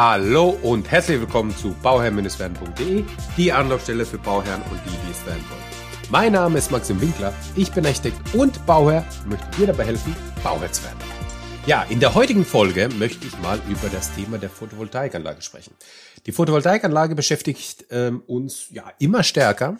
[0.00, 3.02] Hallo und herzlich willkommen zu bauherr-werden.de,
[3.36, 6.08] die Anlaufstelle für Bauherren und die, die es werden wollen.
[6.08, 10.14] Mein Name ist Maxim Winkler, ich bin Architekt und Bauherr und möchte dir dabei helfen,
[10.44, 10.98] Bauherr zu werden.
[11.66, 15.74] Ja, in der heutigen Folge möchte ich mal über das Thema der Photovoltaikanlage sprechen.
[16.26, 19.78] Die Photovoltaikanlage beschäftigt ähm, uns ja immer stärker,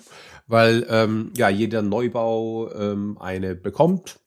[0.49, 4.19] weil ähm, ja jeder Neubau ähm, eine bekommt,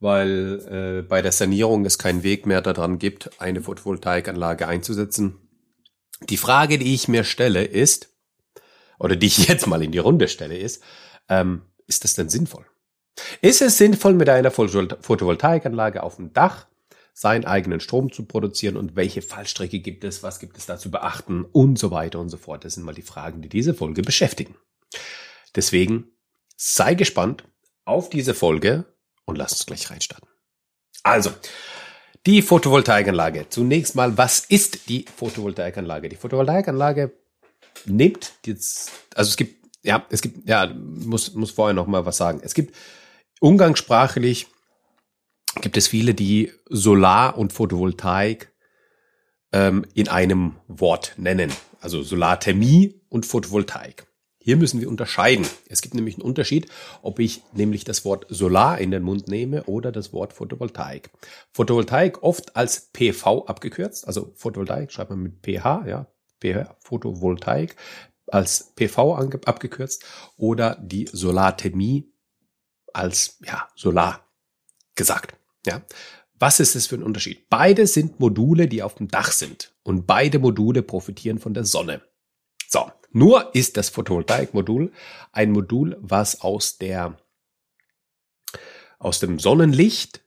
[0.00, 5.36] weil äh, bei der Sanierung es keinen Weg mehr daran gibt, eine Photovoltaikanlage einzusetzen.
[6.28, 8.10] Die Frage, die ich mir stelle, ist,
[8.98, 10.82] oder die ich jetzt mal in die Runde stelle, ist,
[11.28, 12.66] ähm, ist das denn sinnvoll?
[13.40, 16.66] Ist es sinnvoll, mit einer Photovoltaikanlage auf dem Dach
[17.14, 20.90] seinen eigenen Strom zu produzieren und welche Fallstrecke gibt es, was gibt es da zu
[20.90, 22.66] beachten und so weiter und so fort.
[22.66, 24.54] Das sind mal die Fragen, die diese Folge beschäftigen.
[25.54, 26.10] Deswegen
[26.56, 27.44] sei gespannt
[27.86, 28.84] auf diese Folge
[29.26, 30.28] und lass uns gleich reinstarten.
[31.02, 31.30] Also,
[32.24, 33.48] die Photovoltaikanlage.
[33.50, 36.08] Zunächst mal, was ist die Photovoltaikanlage?
[36.08, 37.12] Die Photovoltaikanlage
[37.84, 42.16] nimmt jetzt, also es gibt, ja, es gibt, ja, muss, muss vorher noch mal was
[42.16, 42.40] sagen.
[42.42, 42.74] Es gibt
[43.40, 44.48] umgangssprachlich
[45.60, 48.52] gibt es viele, die Solar und Photovoltaik
[49.52, 51.52] ähm, in einem Wort nennen.
[51.80, 54.05] Also Solarthermie und Photovoltaik.
[54.46, 55.44] Hier müssen wir unterscheiden.
[55.68, 56.68] Es gibt nämlich einen Unterschied,
[57.02, 61.10] ob ich nämlich das Wort Solar in den Mund nehme oder das Wort Photovoltaik.
[61.50, 66.06] Photovoltaik oft als PV abgekürzt, also Photovoltaik schreibt man mit PH, ja,
[66.40, 67.74] PH, Photovoltaik
[68.28, 70.04] als PV abgekürzt
[70.36, 72.12] oder die Solarthermie
[72.92, 74.28] als ja, Solar
[74.94, 75.34] gesagt.
[75.66, 75.82] Ja.
[76.38, 77.48] Was ist es für ein Unterschied?
[77.50, 79.74] Beide sind Module, die auf dem Dach sind.
[79.82, 82.00] Und beide Module profitieren von der Sonne.
[82.76, 82.92] So.
[83.12, 84.92] Nur ist das Photovoltaikmodul
[85.32, 87.16] ein Modul, was aus der,
[88.98, 90.22] aus dem Sonnenlicht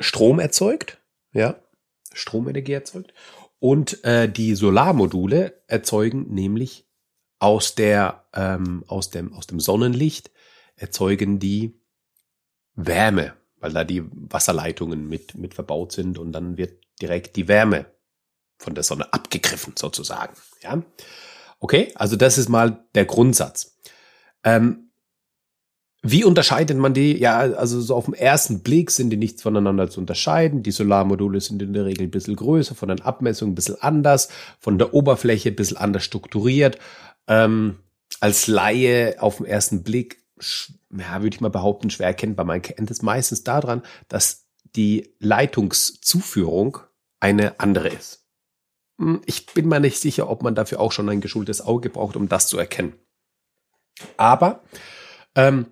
[0.00, 1.00] Strom erzeugt.
[1.32, 1.62] Ja.
[2.12, 3.14] Stromenergie erzeugt.
[3.60, 6.88] Und äh, die Solarmodule erzeugen nämlich
[7.38, 10.32] aus der ähm, aus dem aus dem Sonnenlicht
[10.74, 11.80] erzeugen die
[12.74, 17.86] Wärme weil da die Wasserleitungen mit, mit verbaut sind und dann wird direkt die Wärme
[18.62, 20.34] von der Sonne abgegriffen sozusagen.
[20.62, 20.82] Ja,
[21.60, 23.76] okay, also das ist mal der Grundsatz.
[24.44, 24.90] Ähm,
[26.04, 27.16] wie unterscheidet man die?
[27.16, 30.64] Ja, also so auf den ersten Blick sind die nichts voneinander zu unterscheiden.
[30.64, 34.28] Die Solarmodule sind in der Regel ein bisschen größer, von den Abmessungen ein bisschen anders,
[34.58, 36.78] von der Oberfläche ein bisschen anders strukturiert.
[37.28, 37.78] Ähm,
[38.18, 40.22] als Laie auf den ersten Blick
[40.90, 42.44] ja, würde ich mal behaupten, schwer erkennbar.
[42.44, 46.78] Man kennt es meistens daran, dass die Leitungszuführung
[47.20, 48.21] eine andere ist.
[48.98, 52.16] Hm, ich bin mir nicht sicher, ob man dafür auch schon ein geschultes Auge braucht,
[52.16, 52.94] um das zu erkennen.
[54.16, 54.62] Aber
[55.34, 55.66] ähm,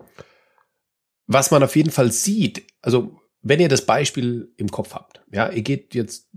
[1.27, 5.49] was man auf jeden Fall sieht, also wenn ihr das Beispiel im Kopf habt, ja,
[5.49, 6.29] ihr geht jetzt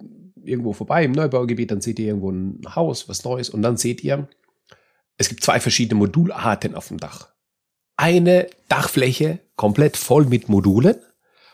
[0.44, 4.04] irgendwo vorbei im Neubaugebiet, dann seht ihr irgendwo ein Haus, was Neues, und dann seht
[4.04, 4.28] ihr,
[5.18, 7.34] es gibt zwei verschiedene Modularten auf dem Dach
[7.96, 10.98] eine Dachfläche komplett voll mit Modulen.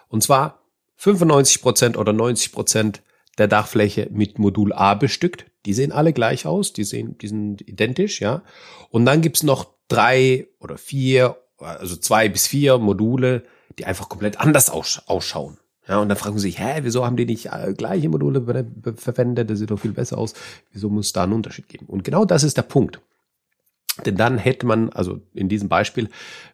[0.07, 0.63] Und zwar
[0.97, 3.01] 95 Prozent oder 90 Prozent
[3.39, 5.45] der Dachfläche mit Modul A bestückt.
[5.65, 8.43] Die sehen alle gleich aus, die sehen, die sind identisch, ja.
[8.89, 13.43] Und dann gibt's noch drei oder vier, also zwei bis vier Module,
[13.77, 15.57] die einfach komplett anders ausschauen.
[15.87, 18.45] Ja, und dann fragen sie sich, hä, wieso haben die nicht äh, gleiche Module
[18.95, 19.49] verwendet?
[19.49, 20.35] Das sieht doch viel besser aus.
[20.71, 21.87] Wieso muss da einen Unterschied geben?
[21.87, 23.01] Und genau das ist der Punkt.
[24.05, 26.09] Denn dann hätte man, also in diesem Beispiel,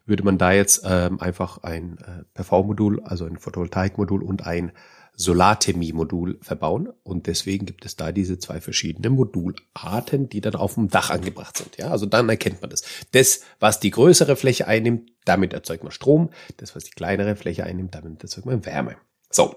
[0.05, 4.71] würde man da jetzt ähm, einfach ein äh, PV-Modul, also ein Photovoltaik-Modul und ein
[5.15, 6.89] Solarthermie-Modul verbauen.
[7.03, 11.57] Und deswegen gibt es da diese zwei verschiedenen Modularten, die dann auf dem Dach angebracht
[11.57, 11.77] sind.
[11.77, 12.83] Ja, also dann erkennt man das.
[13.11, 16.29] Das, was die größere Fläche einnimmt, damit erzeugt man Strom.
[16.57, 18.97] Das, was die kleinere Fläche einnimmt, damit erzeugt man Wärme.
[19.29, 19.55] So.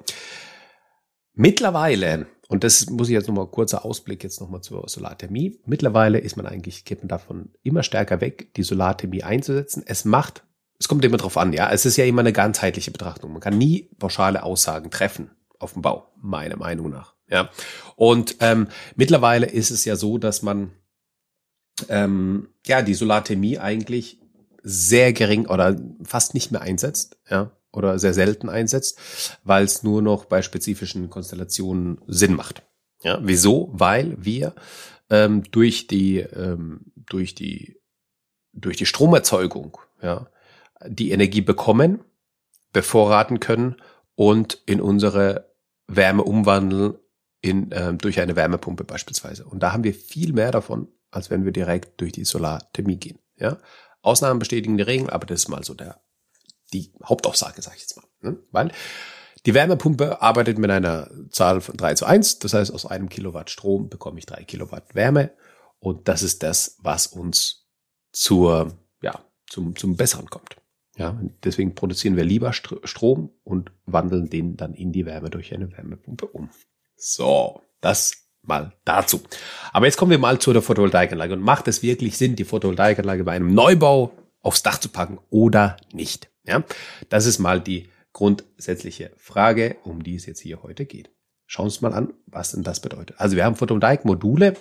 [1.34, 5.60] Mittlerweile und das muss ich jetzt nochmal kurzer Ausblick jetzt nochmal zur Solarthermie.
[5.66, 9.82] Mittlerweile ist man eigentlich, geht man davon immer stärker weg, die Solarthermie einzusetzen.
[9.86, 10.44] Es macht,
[10.80, 11.70] es kommt immer drauf an, ja.
[11.70, 13.32] Es ist ja immer eine ganzheitliche Betrachtung.
[13.32, 17.50] Man kann nie pauschale Aussagen treffen auf dem Bau, meiner Meinung nach, ja.
[17.96, 20.70] Und ähm, mittlerweile ist es ja so, dass man
[21.88, 24.20] ähm, ja die Solarthermie eigentlich
[24.62, 28.98] sehr gering oder fast nicht mehr einsetzt, ja oder sehr selten einsetzt,
[29.44, 32.62] weil es nur noch bei spezifischen Konstellationen Sinn macht.
[33.02, 33.70] Ja, wieso?
[33.72, 34.54] Weil wir
[35.10, 37.80] ähm, durch die ähm, durch die
[38.52, 40.28] durch die Stromerzeugung ja
[40.86, 42.00] die Energie bekommen,
[42.72, 43.76] bevorraten können
[44.14, 45.47] und in unsere
[45.88, 46.98] Wärme umwandeln
[47.40, 49.44] in ähm, durch eine Wärmepumpe beispielsweise.
[49.44, 53.18] Und da haben wir viel mehr davon, als wenn wir direkt durch die Solarthermie gehen.
[53.36, 53.58] Ja,
[54.02, 56.00] Ausnahmen bestätigen die Regeln, aber das ist mal so der
[56.72, 58.04] die Hauptaussage, sage ich jetzt mal.
[58.20, 58.38] Ne?
[58.50, 58.72] Weil
[59.46, 62.40] Die Wärmepumpe arbeitet mit einer Zahl von 3 zu 1.
[62.40, 65.30] Das heißt, aus einem Kilowatt Strom bekomme ich 3 Kilowatt Wärme.
[65.78, 67.66] Und das ist das, was uns
[68.12, 70.56] zur, ja, zum, zum Besseren kommt.
[70.98, 75.70] Ja, deswegen produzieren wir lieber Strom und wandeln den dann in die Wärme durch eine
[75.70, 76.50] Wärmepumpe um.
[76.96, 79.20] So, das mal dazu.
[79.72, 81.34] Aber jetzt kommen wir mal zu der Photovoltaikanlage.
[81.34, 85.76] Und macht es wirklich Sinn, die Photovoltaikanlage bei einem Neubau aufs Dach zu packen oder
[85.92, 86.30] nicht?
[86.44, 86.64] Ja,
[87.08, 91.10] das ist mal die grundsätzliche Frage, um die es jetzt hier heute geht.
[91.46, 93.20] Schauen wir uns mal an, was denn das bedeutet.
[93.20, 94.56] Also wir haben Photovoltaikmodule,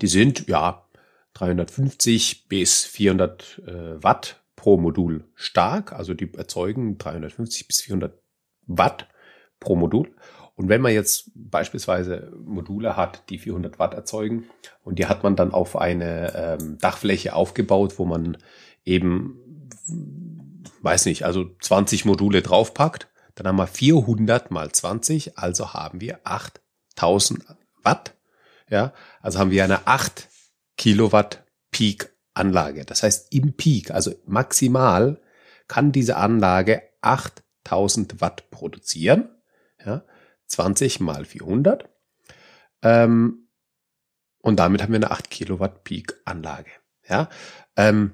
[0.00, 0.86] die sind ja
[1.34, 8.20] 350 bis 400 äh, Watt pro Modul stark, also die erzeugen 350 bis 400
[8.66, 9.08] Watt
[9.60, 10.10] pro Modul.
[10.56, 14.46] Und wenn man jetzt beispielsweise Module hat, die 400 Watt erzeugen
[14.82, 18.36] und die hat man dann auf eine ähm, Dachfläche aufgebaut, wo man
[18.84, 19.70] eben,
[20.82, 26.18] weiß nicht, also 20 Module draufpackt, dann haben wir 400 mal 20, also haben wir
[26.24, 27.44] 8000
[27.84, 28.16] Watt.
[28.68, 30.28] Ja, also haben wir eine 8
[30.76, 32.84] Kilowatt Peak Anlage.
[32.84, 35.20] Das heißt, im Peak, also maximal,
[35.66, 39.28] kann diese Anlage 8000 Watt produzieren.
[39.84, 40.04] Ja,
[40.46, 41.88] 20 mal 400.
[42.82, 43.48] Ähm,
[44.40, 46.70] und damit haben wir eine 8 Kilowatt Peak Anlage.
[47.08, 47.28] Ja,
[47.76, 48.12] ähm,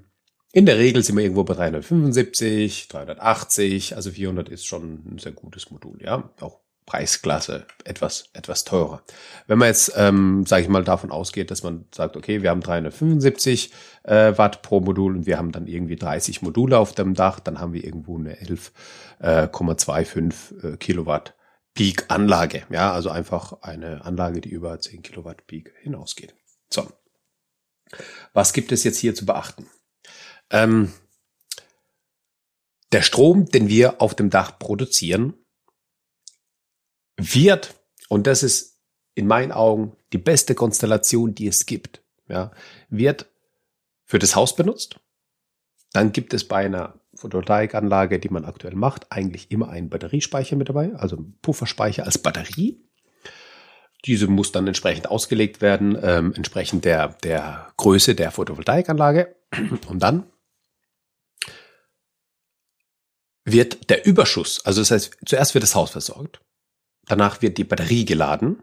[0.52, 5.32] in der Regel sind wir irgendwo bei 375, 380, also 400 ist schon ein sehr
[5.32, 6.32] gutes Modul, ja.
[6.40, 9.02] Auch Preisklasse etwas, etwas teurer.
[9.46, 12.60] Wenn man jetzt, ähm, sage ich mal, davon ausgeht, dass man sagt, okay, wir haben
[12.60, 13.72] 375
[14.02, 17.58] äh, Watt pro Modul und wir haben dann irgendwie 30 Module auf dem Dach, dann
[17.58, 21.34] haben wir irgendwo eine 11,25 äh, äh, Kilowatt
[21.74, 22.64] Peak-Anlage.
[22.70, 26.34] Ja, also einfach eine Anlage, die über 10 Kilowatt Peak hinausgeht.
[26.70, 26.86] So.
[28.32, 29.66] Was gibt es jetzt hier zu beachten?
[30.50, 30.92] Ähm,
[32.92, 35.34] der Strom, den wir auf dem Dach produzieren,
[37.16, 37.74] wird,
[38.08, 38.78] und das ist
[39.14, 42.50] in meinen Augen die beste Konstellation, die es gibt, ja,
[42.88, 43.26] wird
[44.04, 45.00] für das Haus benutzt.
[45.92, 50.68] Dann gibt es bei einer Photovoltaikanlage, die man aktuell macht, eigentlich immer einen Batteriespeicher mit
[50.68, 52.80] dabei, also einen Pufferspeicher als Batterie.
[54.04, 59.36] Diese muss dann entsprechend ausgelegt werden, ähm, entsprechend der, der Größe der Photovoltaikanlage.
[59.88, 60.26] Und dann
[63.44, 66.40] wird der Überschuss, also das heißt, zuerst wird das Haus versorgt,
[67.06, 68.62] Danach wird die Batterie geladen.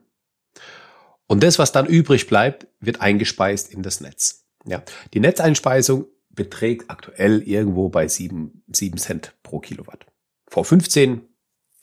[1.27, 4.45] Und das, was dann übrig bleibt, wird eingespeist in das Netz.
[4.65, 4.83] Ja,
[5.13, 10.05] die Netzeinspeisung beträgt aktuell irgendwo bei sieben sieben Cent pro Kilowatt.
[10.47, 11.21] Vor 15,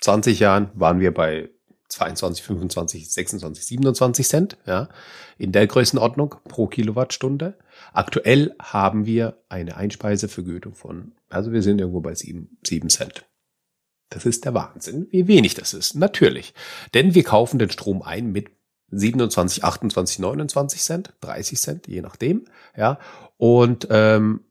[0.00, 1.50] 20 Jahren waren wir bei
[1.88, 4.88] 22, 25, 26, 27 Cent, ja,
[5.38, 7.58] in der Größenordnung pro Kilowattstunde.
[7.92, 13.24] Aktuell haben wir eine Einspeisevergütung von, also wir sind irgendwo bei sieben sieben Cent.
[14.10, 15.94] Das ist der Wahnsinn, wie wenig das ist.
[15.94, 16.54] Natürlich.
[16.94, 18.50] Denn wir kaufen den Strom ein mit
[18.90, 22.46] 27, 28, 29 Cent, 30 Cent, je nachdem.
[22.76, 22.98] Ja.
[23.36, 24.44] Und ähm,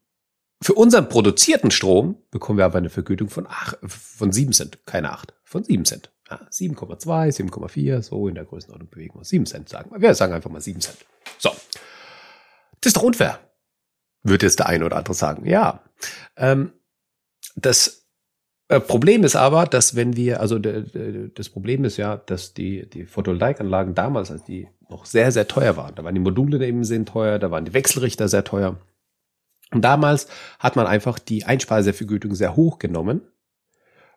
[0.61, 5.11] für unseren produzierten Strom bekommen wir aber eine Vergütung von, ach, von 7 Cent, keine
[5.11, 6.11] 8, von 7 Cent.
[6.29, 7.05] Ja, 7,2,
[7.49, 9.29] 7,4, so in der Größenordnung bewegen wir uns.
[9.29, 10.01] 7 Cent sagen wir.
[10.01, 10.97] Wir sagen einfach mal 7 Cent.
[11.37, 11.49] So.
[12.81, 13.39] Das ist doch unfair.
[14.23, 15.47] Würde jetzt der eine oder andere sagen.
[15.47, 15.83] Ja.
[16.35, 16.73] Ähm,
[17.55, 18.06] das
[18.67, 23.95] Problem ist aber, dass wenn wir, also das Problem ist ja, dass die, die Photovoltaikanlagen
[23.95, 27.39] damals, als die noch sehr, sehr teuer waren, da waren die Module eben sehr teuer,
[27.39, 28.77] da waren die Wechselrichter sehr teuer.
[29.71, 30.27] Und damals
[30.59, 33.21] hat man einfach die Einspeisevergütung sehr hoch genommen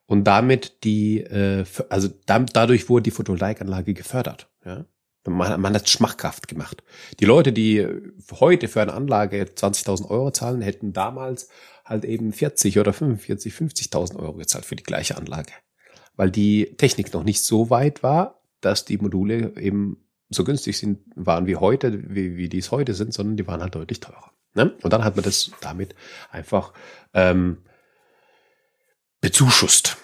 [0.06, 4.48] und damit die, äh, also dadurch wurde die Photovoltaikanlage gefördert.
[4.64, 4.84] Ja?
[5.26, 6.82] Man, man hat schmackhaft gemacht.
[7.18, 7.86] Die Leute, die
[8.32, 11.48] heute für eine Anlage 20.000 Euro zahlen, hätten damals
[11.84, 15.52] halt eben 40 oder 45, 50.000 Euro gezahlt für die gleiche Anlage.
[16.16, 21.00] Weil die Technik noch nicht so weit war, dass die Module eben so günstig sind,
[21.16, 24.32] waren wie heute, wie, wie die es heute sind, sondern die waren halt deutlich teurer.
[24.54, 24.74] Ne?
[24.82, 25.94] Und dann hat man das damit
[26.30, 26.72] einfach
[27.14, 27.58] ähm,
[29.20, 29.96] bezuschusst.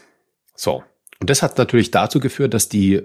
[0.54, 0.82] So.
[1.20, 3.02] Und das hat natürlich dazu geführt, dass die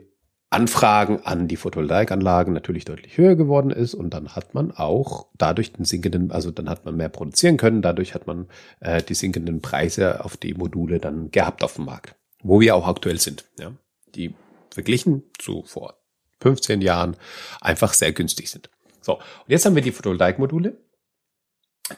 [0.51, 5.71] Anfragen an die Photovoltaikanlagen natürlich deutlich höher geworden ist und dann hat man auch dadurch
[5.71, 8.49] den sinkenden, also dann hat man mehr produzieren können, dadurch hat man
[8.81, 12.85] äh, die sinkenden Preise auf die Module dann gehabt auf dem Markt, wo wir auch
[12.85, 13.45] aktuell sind.
[13.57, 13.71] Ja,
[14.13, 14.35] die
[14.71, 15.95] verglichen zu vor
[16.41, 17.15] 15 Jahren
[17.61, 18.69] einfach sehr günstig sind.
[18.99, 20.77] So, und jetzt haben wir die Photovoltaikmodule,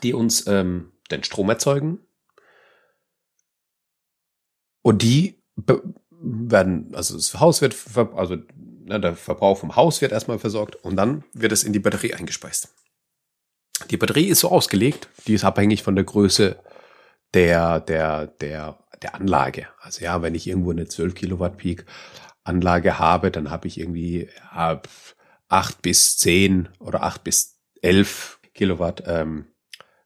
[0.03, 1.99] die uns ähm, den Strom erzeugen
[4.83, 5.41] und die
[6.23, 7.75] werden, also das Haus wird,
[8.15, 8.37] also
[8.85, 12.13] ne, der Verbrauch vom Haus wird erstmal versorgt und dann wird es in die Batterie
[12.13, 12.69] eingespeist.
[13.89, 16.55] Die Batterie ist so ausgelegt, die ist abhängig von der Größe
[17.33, 19.67] der, der, der, der Anlage.
[19.81, 21.85] Also ja, wenn ich irgendwo eine 12 Kilowatt Peak
[22.43, 24.81] Anlage habe, dann habe ich irgendwie ja,
[25.49, 29.45] 8 bis 10 oder 8 bis 11 Kilowatt ähm,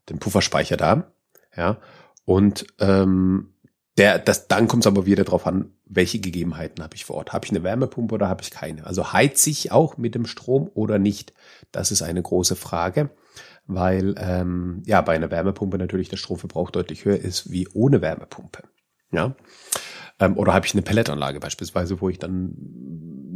[0.10, 1.12] den Pufferspeicher da.
[1.56, 1.78] Ja,
[2.26, 3.54] und ähm,
[3.98, 7.34] der, das, dann kommt es aber wieder darauf an, welche Gegebenheiten habe ich vor Ort.
[7.34, 8.86] Habe ich eine Wärmepumpe oder habe ich keine?
[8.86, 11.34] Also heiz ich auch mit dem Strom oder nicht?
[11.72, 13.10] Das ist eine große Frage,
[13.66, 18.64] weil ähm, ja bei einer Wärmepumpe natürlich der Stromverbrauch deutlich höher ist wie ohne Wärmepumpe.
[19.12, 19.36] Ja.
[20.20, 22.54] Ähm, oder habe ich eine Pelletanlage beispielsweise, wo ich dann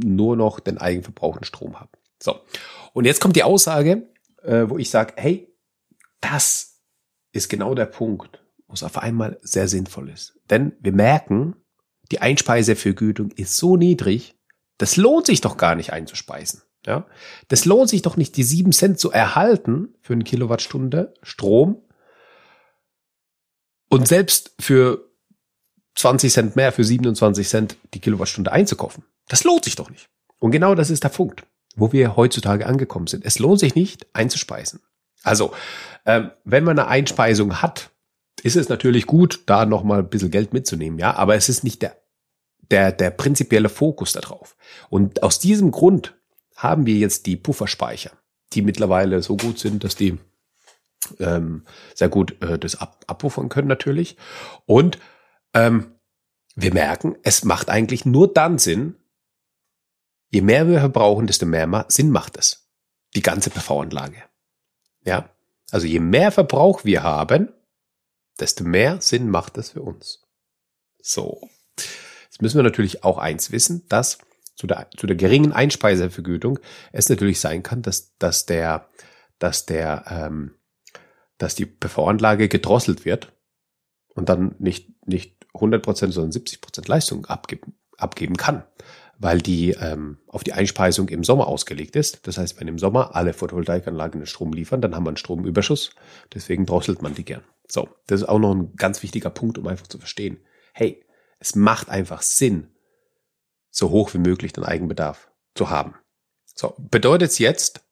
[0.03, 1.91] nur noch den eigenverbrauchten Strom habe.
[2.21, 2.39] So.
[2.93, 4.07] Und jetzt kommt die Aussage,
[4.43, 5.55] äh, wo ich sage, hey,
[6.19, 6.81] das
[7.31, 8.40] ist genau der Punkt,
[8.71, 10.39] was auf einmal sehr sinnvoll ist.
[10.49, 11.55] Denn wir merken,
[12.11, 14.35] die Einspeisevergütung ist so niedrig,
[14.77, 16.61] das lohnt sich doch gar nicht einzuspeisen.
[16.85, 17.05] Ja,
[17.47, 21.83] das lohnt sich doch nicht, die sieben Cent zu erhalten für eine Kilowattstunde Strom
[23.87, 25.11] und selbst für
[25.95, 29.03] 20 Cent mehr, für 27 Cent die Kilowattstunde einzukaufen.
[29.27, 30.09] Das lohnt sich doch nicht.
[30.39, 31.43] Und genau das ist der Punkt,
[31.75, 33.25] wo wir heutzutage angekommen sind.
[33.25, 34.79] Es lohnt sich nicht einzuspeisen.
[35.23, 35.53] Also,
[36.05, 37.90] ähm, wenn man eine Einspeisung hat,
[38.43, 41.81] ist es natürlich gut, da nochmal ein bisschen Geld mitzunehmen, ja, aber es ist nicht
[41.81, 41.97] der,
[42.69, 44.55] der, der prinzipielle Fokus darauf.
[44.89, 46.15] Und aus diesem Grund
[46.55, 48.11] haben wir jetzt die Pufferspeicher,
[48.53, 50.17] die mittlerweile so gut sind, dass die
[51.19, 54.17] ähm, sehr gut äh, das ab, abpuffern können natürlich.
[54.65, 54.99] Und
[55.53, 55.95] ähm,
[56.55, 58.95] wir merken, es macht eigentlich nur dann Sinn,
[60.29, 62.69] je mehr wir verbrauchen, desto mehr Sinn macht es.
[63.15, 64.23] Die ganze PV-Anlage.
[65.03, 65.29] Ja.
[65.71, 67.49] Also je mehr Verbrauch wir haben,
[68.39, 70.25] desto mehr Sinn macht es für uns.
[71.01, 71.49] So.
[71.77, 74.19] Jetzt müssen wir natürlich auch eins wissen, dass
[74.55, 76.59] zu der, zu der geringen Einspeisevergütung
[76.91, 78.89] es natürlich sein kann, dass, dass der,
[79.39, 80.55] dass der, ähm,
[81.37, 83.33] dass die PV-Anlage gedrosselt wird
[84.13, 88.63] und dann nicht, nicht 100%, sondern 70% Leistung abgeben, abgeben kann,
[89.21, 92.25] weil die ähm, auf die Einspeisung im Sommer ausgelegt ist.
[92.25, 95.91] Das heißt, wenn im Sommer alle Photovoltaikanlagen den Strom liefern, dann haben wir einen Stromüberschuss.
[96.33, 97.43] Deswegen drosselt man die gern.
[97.67, 100.39] So, das ist auch noch ein ganz wichtiger Punkt, um einfach zu verstehen.
[100.73, 101.05] Hey,
[101.39, 102.71] es macht einfach Sinn,
[103.69, 105.93] so hoch wie möglich den Eigenbedarf zu haben.
[106.55, 107.85] So, bedeutet es jetzt,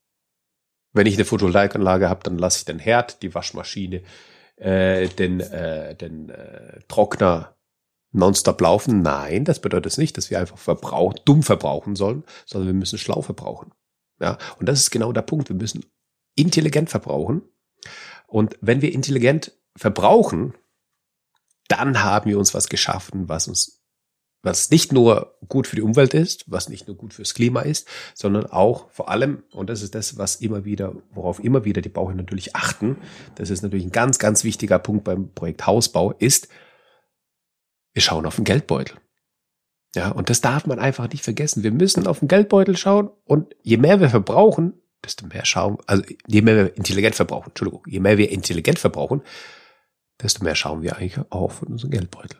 [0.93, 4.01] wenn ich eine Photovoltaikanlage habe, dann lasse ich den Herd, die Waschmaschine,
[4.55, 7.55] äh, den, äh, den äh, Trockner
[8.11, 9.01] nonstop laufen.
[9.01, 13.21] Nein, das bedeutet nicht, dass wir einfach verbrauch, dumm verbrauchen sollen, sondern wir müssen schlau
[13.21, 13.71] verbrauchen.
[14.19, 15.49] Ja, und das ist genau der Punkt.
[15.49, 15.85] Wir müssen
[16.35, 17.41] intelligent verbrauchen.
[18.27, 20.53] Und wenn wir intelligent verbrauchen,
[21.67, 23.79] dann haben wir uns was geschaffen, was uns
[24.41, 27.87] was nicht nur gut für die Umwelt ist, was nicht nur gut fürs Klima ist,
[28.13, 31.89] sondern auch vor allem, und das ist das, was immer wieder, worauf immer wieder die
[31.89, 32.97] Bauherren natürlich achten,
[33.35, 36.47] das ist natürlich ein ganz, ganz wichtiger Punkt beim Projekt Hausbau, ist,
[37.99, 38.95] wir schauen auf den Geldbeutel.
[39.93, 41.63] Ja, und das darf man einfach nicht vergessen.
[41.63, 46.01] Wir müssen auf den Geldbeutel schauen und je mehr wir verbrauchen, desto mehr schauen, also
[46.25, 49.21] je mehr wir intelligent verbrauchen, Entschuldigung, je mehr wir intelligent verbrauchen,
[50.21, 52.39] desto mehr schauen wir eigentlich auf in unseren Geldbeutel.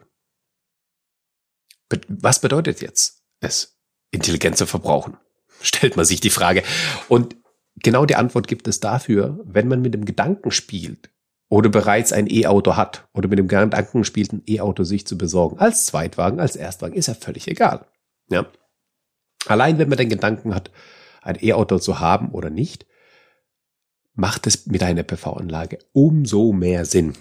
[2.08, 5.18] Was bedeutet jetzt es, intelligent zu verbrauchen?
[5.62, 6.64] Stellt man sich die Frage.
[7.10, 7.36] Und
[7.76, 11.10] genau die Antwort gibt es dafür, wenn man mit dem Gedanken spielt
[11.50, 15.58] oder bereits ein E-Auto hat oder mit dem Gedanken spielt, ein E-Auto sich zu besorgen,
[15.60, 17.86] als Zweitwagen, als Erstwagen, ist ja völlig egal.
[18.30, 18.46] Ja.
[19.48, 20.72] Allein wenn man den Gedanken hat,
[21.22, 22.86] ein E-Auto zu haben oder nicht,
[24.14, 27.14] macht es mit einer PV-Anlage umso mehr Sinn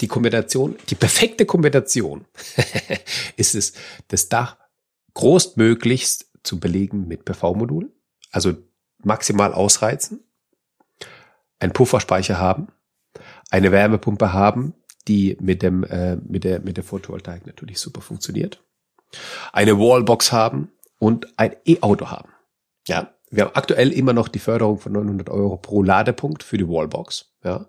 [0.00, 2.24] die Kombination, die perfekte Kombination
[3.36, 3.74] ist es,
[4.08, 4.56] das Dach
[5.14, 7.92] großmöglichst zu belegen mit PV-Modulen,
[8.30, 8.54] also
[9.02, 10.20] maximal ausreizen,
[11.58, 12.68] einen Pufferspeicher haben,
[13.50, 14.74] eine Wärmepumpe haben,
[15.08, 18.62] die mit dem äh, mit der mit der Photovoltaik natürlich super funktioniert,
[19.52, 22.30] eine Wallbox haben und ein E-Auto haben.
[22.86, 26.68] Ja, wir haben aktuell immer noch die Förderung von 900 Euro pro Ladepunkt für die
[26.68, 27.66] Wallbox ja,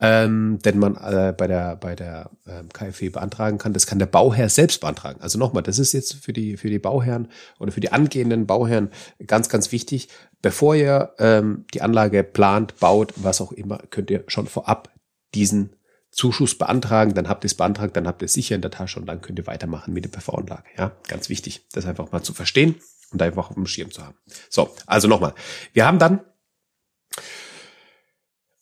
[0.00, 3.72] ähm, denn man äh, bei der bei der ähm, KfW beantragen kann.
[3.72, 5.20] Das kann der Bauherr selbst beantragen.
[5.20, 7.28] Also nochmal, das ist jetzt für die für die Bauherren
[7.60, 8.90] oder für die angehenden Bauherren
[9.24, 10.08] ganz ganz wichtig.
[10.42, 14.90] Bevor ihr ähm, die Anlage plant, baut, was auch immer, könnt ihr schon vorab
[15.34, 15.76] diesen
[16.10, 17.14] Zuschuss beantragen.
[17.14, 19.20] Dann habt ihr es beantragt, dann habt ihr es sicher in der Tasche und dann
[19.20, 20.64] könnt ihr weitermachen mit der PV-Anlage.
[20.78, 22.76] Ja, ganz wichtig, das einfach mal zu verstehen
[23.10, 24.16] und einfach auf dem Schirm zu haben.
[24.48, 25.34] So, also nochmal,
[25.72, 26.20] wir haben dann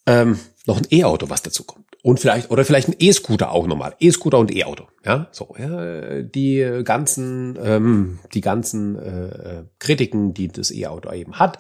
[0.07, 1.92] ähm, noch ein E-Auto, was dazu kommt.
[2.03, 6.83] Und vielleicht oder vielleicht ein E-Scooter auch nochmal, E-Scooter und E-Auto, ja, so ja, die
[6.85, 11.59] ganzen ähm, die ganzen äh, Kritiken, die das E-Auto eben hat,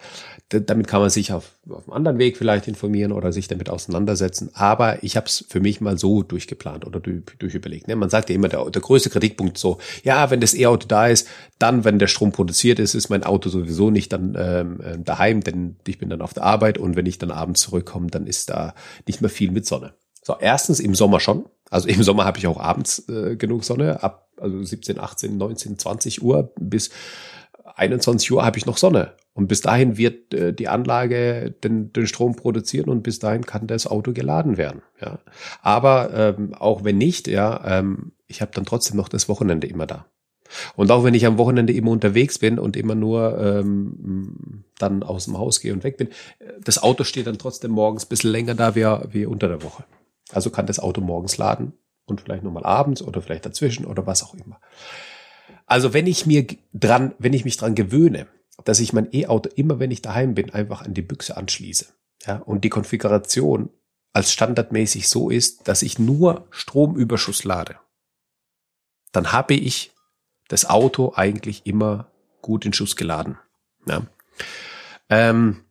[0.61, 4.51] damit kann man sich auf, auf einem anderen Weg vielleicht informieren oder sich damit auseinandersetzen.
[4.55, 7.89] Aber ich habe es für mich mal so durchgeplant oder durch, durchüberlegt.
[7.89, 7.97] Ne?
[7.97, 11.29] Man sagt ja immer, der, der größte Kritikpunkt so, ja, wenn das E-Auto da ist,
[11.59, 15.43] dann, wenn der Strom produziert ist, ist mein Auto sowieso nicht dann ähm, äh, daheim,
[15.43, 18.51] denn ich bin dann auf der Arbeit und wenn ich dann abends zurückkomme, dann ist
[18.51, 18.75] da
[19.07, 19.95] nicht mehr viel mit Sonne.
[20.23, 21.47] So, erstens im Sommer schon.
[21.71, 25.79] Also im Sommer habe ich auch abends äh, genug Sonne, ab also 17, 18, 19,
[25.79, 26.91] 20 Uhr bis
[27.77, 29.13] 21 Uhr habe ich noch Sonne.
[29.35, 33.67] Und bis dahin wird äh, die Anlage den, den Strom produzieren und bis dahin kann
[33.67, 34.83] das Auto geladen werden.
[35.01, 35.19] Ja.
[35.63, 39.87] Aber ähm, auch wenn nicht, ja, ähm, ich habe dann trotzdem noch das Wochenende immer
[39.87, 40.07] da.
[40.77, 45.25] Und auch wenn ich am Wochenende immer unterwegs bin und immer nur ähm, dann aus
[45.25, 46.09] dem Haus gehe und weg bin,
[46.63, 49.85] das Auto steht dann trotzdem morgens ein bisschen länger da wie, wie unter der Woche.
[50.33, 51.73] Also kann das Auto morgens laden
[52.05, 54.61] und vielleicht nochmal abends oder vielleicht dazwischen oder was auch immer.
[55.67, 58.27] Also wenn ich mir dran, wenn ich mich dran gewöhne,
[58.65, 61.87] dass ich mein E-Auto immer, wenn ich daheim bin, einfach an die Büchse anschließe,
[62.27, 63.71] ja, und die Konfiguration
[64.13, 67.77] als standardmäßig so ist, dass ich nur Stromüberschuss lade,
[69.13, 69.93] dann habe ich
[70.49, 72.11] das Auto eigentlich immer
[72.43, 73.39] gut in Schuss geladen.
[73.87, 74.07] Ja.
[75.09, 75.62] Ähm,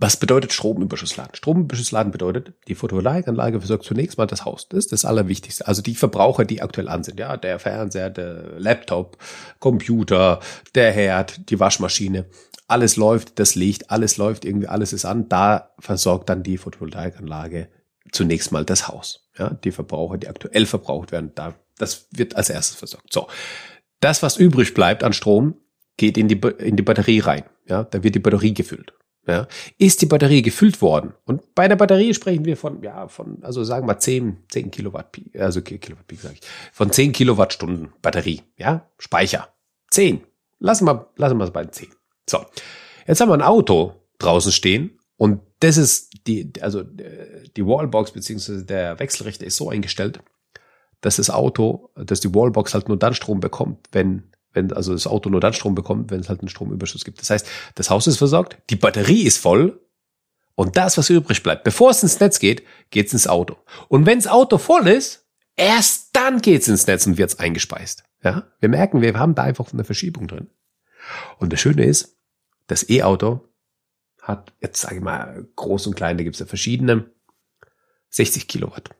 [0.00, 1.34] was bedeutet Stromüberschussladen?
[1.34, 4.68] Stromüberschussladen bedeutet, die Photovoltaikanlage versorgt zunächst mal das Haus.
[4.68, 5.66] Das ist das Allerwichtigste.
[5.66, 7.18] Also die Verbraucher, die aktuell an sind.
[7.18, 9.18] Ja, der Fernseher, der Laptop,
[9.58, 10.38] Computer,
[10.76, 12.26] der Herd, die Waschmaschine.
[12.68, 15.28] Alles läuft, das Licht, alles läuft, irgendwie alles ist an.
[15.28, 17.68] Da versorgt dann die Photovoltaikanlage
[18.12, 19.28] zunächst mal das Haus.
[19.36, 23.12] Ja, die Verbraucher, die aktuell verbraucht werden, da, das wird als erstes versorgt.
[23.12, 23.26] So.
[23.98, 25.56] Das, was übrig bleibt an Strom,
[25.96, 27.42] geht in die, in die Batterie rein.
[27.66, 28.92] Ja, da wird die Batterie gefüllt
[29.28, 31.12] ja, ist die Batterie gefüllt worden.
[31.26, 35.20] Und bei der Batterie sprechen wir von, ja, von, also sagen wir 10, 10 Kilowatt
[35.38, 39.48] also Kilowatt sage ich, von 10 Kilowattstunden Batterie, ja, Speicher.
[39.90, 40.22] 10.
[40.58, 41.88] Lassen wir, lassen wir es bei 10.
[42.28, 42.44] So.
[43.06, 48.64] Jetzt haben wir ein Auto draußen stehen und das ist die, also die Wallbox beziehungsweise
[48.64, 50.20] der Wechselrichter ist so eingestellt,
[51.00, 55.06] dass das Auto, dass die Wallbox halt nur dann Strom bekommt, wenn wenn also das
[55.06, 57.20] Auto nur dann Strom bekommt, wenn es halt einen Stromüberschuss gibt.
[57.20, 57.46] Das heißt,
[57.76, 59.80] das Haus ist versorgt, die Batterie ist voll
[60.56, 63.56] und das, was übrig bleibt, bevor es ins Netz geht, geht's ins Auto.
[63.88, 68.04] Und wenn das Auto voll ist, erst dann geht's ins Netz und wird's eingespeist.
[68.24, 70.50] Ja, wir merken, wir haben da einfach eine Verschiebung drin.
[71.38, 72.18] Und das Schöne ist,
[72.66, 73.48] das E-Auto
[74.20, 77.10] hat, jetzt sage ich mal, groß und klein, da gibt's ja verschiedene,
[78.10, 78.90] 60 Kilowatt.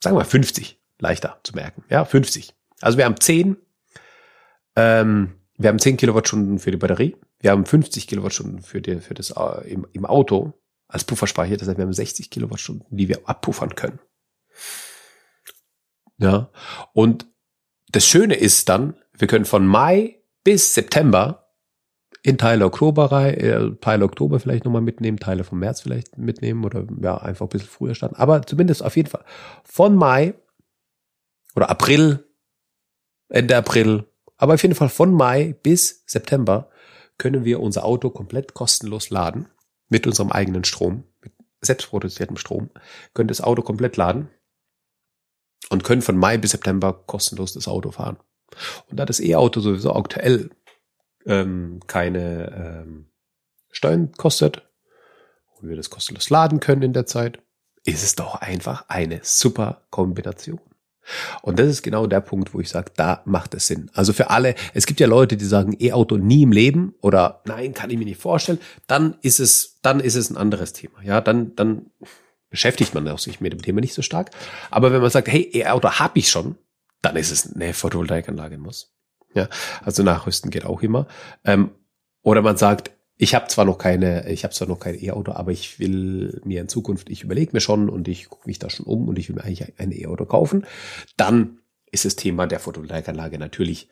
[0.00, 1.84] Sagen wir 50, leichter zu merken.
[1.90, 2.54] Ja, 50.
[2.80, 3.56] Also wir haben 10
[4.76, 7.16] ähm, wir haben 10 Kilowattstunden für die Batterie.
[7.40, 10.54] Wir haben 50 Kilowattstunden für, die, für das äh, im, im Auto
[10.88, 11.56] als Pufferspeicher.
[11.56, 13.98] Das heißt, wir haben 60 Kilowattstunden, die wir abpuffern können.
[16.18, 16.50] Ja.
[16.92, 17.26] Und
[17.90, 21.42] das Schöne ist dann, wir können von Mai bis September
[22.22, 26.86] in Teile Oktober äh, Teile Oktober vielleicht nochmal mitnehmen, Teile vom März vielleicht mitnehmen oder
[27.00, 28.16] ja, einfach ein bisschen früher starten.
[28.16, 29.24] Aber zumindest auf jeden Fall
[29.64, 30.34] von Mai
[31.56, 32.24] oder April,
[33.28, 34.06] Ende April
[34.42, 36.68] aber auf jeden Fall von Mai bis September
[37.16, 39.48] können wir unser Auto komplett kostenlos laden
[39.88, 42.70] mit unserem eigenen Strom, mit selbstproduziertem Strom,
[43.14, 44.30] können das Auto komplett laden
[45.70, 48.16] und können von Mai bis September kostenlos das Auto fahren.
[48.90, 50.50] Und da das E-Auto sowieso aktuell
[51.24, 53.12] ähm, keine ähm,
[53.70, 54.68] Steuern kostet
[55.60, 57.40] und wir das kostenlos laden können in der Zeit,
[57.84, 60.71] ist es doch einfach eine super Kombination.
[61.42, 63.90] Und das ist genau der Punkt, wo ich sage, da macht es Sinn.
[63.94, 67.74] Also für alle, es gibt ja Leute, die sagen, E-Auto nie im Leben oder nein,
[67.74, 68.60] kann ich mir nicht vorstellen.
[68.86, 71.02] Dann ist es, dann ist es ein anderes Thema.
[71.02, 71.86] Ja, dann, dann
[72.50, 74.30] beschäftigt man sich mit dem Thema nicht so stark.
[74.70, 76.56] Aber wenn man sagt, hey, E-Auto habe ich schon,
[77.00, 78.94] dann ist es eine Photovoltaikanlage muss.
[79.34, 79.48] Ja,
[79.84, 81.06] also nachrüsten geht auch immer.
[81.44, 81.70] Ähm,
[82.22, 85.52] oder man sagt, ich habe zwar noch keine, ich habe zwar noch kein E-Auto, aber
[85.52, 88.84] ich will mir in Zukunft, ich überlege mir schon und ich gucke mich da schon
[88.84, 90.66] um und ich will mir eigentlich ein E-Auto kaufen,
[91.16, 91.60] dann
[91.92, 93.88] ist das Thema der Photovoltaikanlage natürlich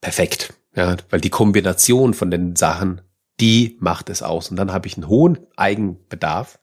[0.00, 3.00] perfekt, ja, weil die Kombination von den Sachen,
[3.40, 4.52] die macht es aus.
[4.52, 6.60] Und dann habe ich einen hohen Eigenbedarf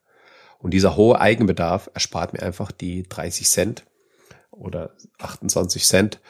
[0.57, 3.85] und dieser hohe Eigenbedarf erspart mir einfach die 30 Cent
[4.51, 6.21] oder 28 Cent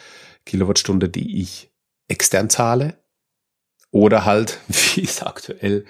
[0.47, 1.71] Kilowattstunde, die ich
[2.07, 2.97] extern zahle
[3.91, 5.85] oder halt, wie es aktuell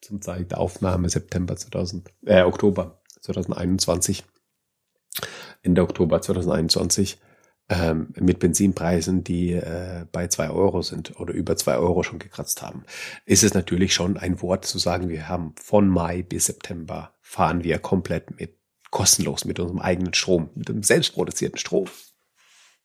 [0.00, 4.24] zum Zeit der Aufnahme September 2000, äh, Oktober 2021,
[5.62, 7.18] Ende Oktober 2021,
[7.70, 12.60] ähm, mit Benzinpreisen, die äh, bei zwei Euro sind oder über zwei Euro schon gekratzt
[12.60, 12.84] haben,
[13.24, 17.64] ist es natürlich schon ein Wort zu sagen, wir haben von Mai bis September fahren
[17.64, 18.58] wir komplett mit
[18.90, 21.86] kostenlos mit unserem eigenen Strom, mit dem selbstproduzierten Strom.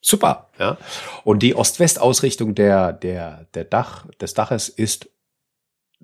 [0.02, 0.78] Super, ja.
[1.24, 5.10] Und die Ost-West-Ausrichtung der, der, der Dach, des Daches ist,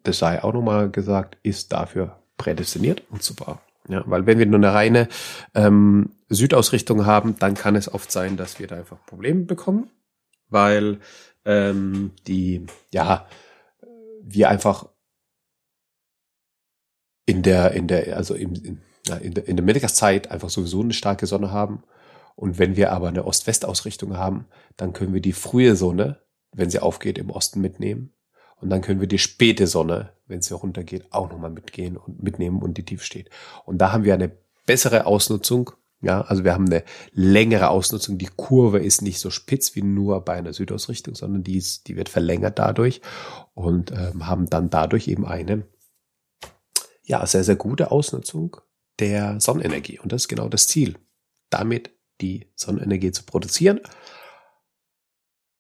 [0.04, 3.62] das sei auch nochmal gesagt, ist dafür prädestiniert und super.
[3.88, 5.08] Ja, weil wenn wir nur eine reine
[5.54, 9.92] ähm, Südausrichtung haben, dann kann es oft sein, dass wir da einfach Probleme bekommen,
[10.50, 11.00] weil
[11.46, 13.28] ähm, die, ja,
[14.22, 14.88] wir einfach
[17.26, 18.82] in der, in der, also im, in,
[19.22, 21.84] in der, in der Mittagszeit einfach sowieso eine starke Sonne haben.
[22.36, 24.46] Und wenn wir aber eine Ost-West-Ausrichtung haben,
[24.78, 26.20] dann können wir die frühe Sonne,
[26.52, 28.14] wenn sie aufgeht, im Osten mitnehmen.
[28.58, 32.62] Und dann können wir die späte Sonne, wenn sie runtergeht, auch nochmal mitgehen und mitnehmen
[32.62, 33.30] und die tief steht.
[33.66, 34.32] Und da haben wir eine
[34.66, 35.72] bessere Ausnutzung.
[36.02, 38.18] Ja, also wir haben eine längere Ausnutzung.
[38.18, 41.96] Die Kurve ist nicht so spitz wie nur bei einer Südausrichtung, sondern die, ist, die
[41.96, 43.02] wird verlängert dadurch
[43.54, 45.66] und ähm, haben dann dadurch eben eine
[47.04, 48.58] ja, sehr, sehr gute Ausnutzung
[49.00, 50.00] der Sonnenenergie.
[50.00, 50.98] Und das ist genau das Ziel.
[51.50, 53.80] Damit die Sonnenenergie zu produzieren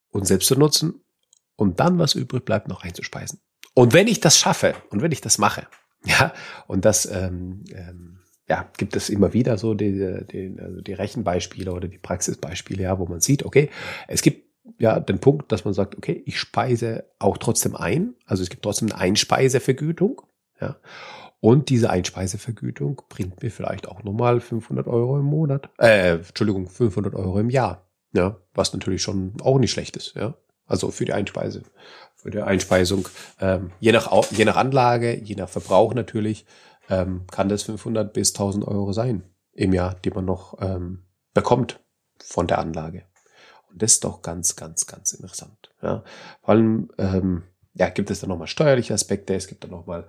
[0.09, 1.03] und selbst zu nutzen
[1.55, 3.39] und dann, was übrig bleibt, noch einzuspeisen.
[3.73, 5.67] Und wenn ich das schaffe und wenn ich das mache,
[6.05, 6.33] ja,
[6.67, 11.71] und das ähm, ähm, ja, gibt es immer wieder so die, die, also die Rechenbeispiele
[11.71, 13.69] oder die Praxisbeispiele, ja, wo man sieht, okay,
[14.07, 14.45] es gibt
[14.79, 18.63] ja den Punkt, dass man sagt, okay, ich speise auch trotzdem ein, also es gibt
[18.63, 20.21] trotzdem eine Einspeisevergütung,
[20.61, 20.77] ja,
[21.45, 25.69] und diese Einspeisevergütung bringt mir vielleicht auch nochmal 500 Euro im Monat.
[25.77, 27.85] Äh, Entschuldigung, 500 Euro im Jahr.
[28.13, 30.15] Ja, was natürlich schon auch nicht schlecht ist.
[30.15, 30.33] Ja,
[30.65, 31.61] also für die Einspeise,
[32.15, 33.07] für die Einspeisung.
[33.39, 36.47] Ähm, je nach je nach Anlage, je nach Verbrauch natürlich,
[36.89, 39.21] ähm, kann das 500 bis 1000 Euro sein
[39.53, 41.03] im Jahr, die man noch ähm,
[41.35, 41.79] bekommt
[42.23, 43.03] von der Anlage.
[43.69, 45.69] Und das ist doch ganz, ganz, ganz interessant.
[45.83, 46.03] Ja,
[46.41, 47.43] vor allem ähm,
[47.75, 50.07] ja, gibt es da nochmal steuerliche Aspekte, es gibt da nochmal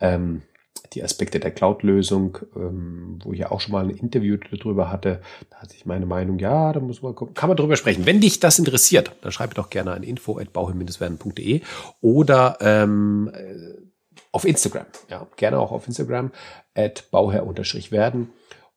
[0.00, 0.44] ähm,
[0.92, 5.20] die Aspekte der Cloud-Lösung, ähm, wo ich ja auch schon mal ein Interview darüber hatte,
[5.50, 8.06] da hatte ich meine Meinung, ja, da muss man gucken, kann man drüber sprechen.
[8.06, 11.60] Wenn dich das interessiert, dann schreib doch gerne an info.bauherr-werden.de
[12.00, 13.88] oder ähm, äh,
[14.32, 16.30] auf Instagram, ja, gerne auch auf Instagram,
[16.74, 18.30] at bauherr-werden.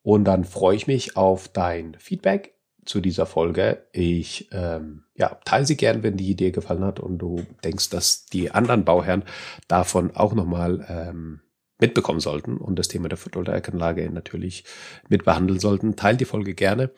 [0.03, 3.85] Und dann freue ich mich auf dein Feedback zu dieser Folge.
[3.91, 8.25] Ich ähm, ja, teile sie gern, wenn die Idee gefallen hat und du denkst, dass
[8.25, 9.23] die anderen Bauherren
[9.67, 11.41] davon auch nochmal ähm,
[11.81, 14.63] mitbekommen sollten und das Thema der Photovoltaikanlage natürlich
[15.09, 15.95] mit behandeln sollten.
[15.95, 16.91] Teilt die Folge gerne.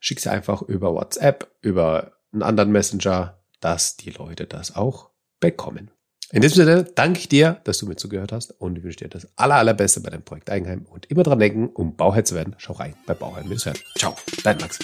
[0.00, 5.90] Schick sie einfach über WhatsApp, über einen anderen Messenger, dass die Leute das auch bekommen.
[6.32, 9.28] In diesem Sinne danke ich dir, dass du mir zugehört hast und wünsche dir das
[9.36, 12.72] aller, allerbeste bei deinem Projekt Eigenheim und immer dran denken, um Bauherr zu werden, schau
[12.72, 13.44] rein bei Bauherr
[13.98, 14.78] Ciao, dein Max.